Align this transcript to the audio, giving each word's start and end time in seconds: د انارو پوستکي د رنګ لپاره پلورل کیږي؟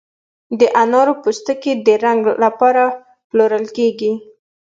د 0.59 0.61
انارو 0.81 1.13
پوستکي 1.23 1.73
د 1.85 1.87
رنګ 2.03 2.21
لپاره 2.43 2.83
پلورل 3.29 3.65
کیږي؟ 3.77 4.11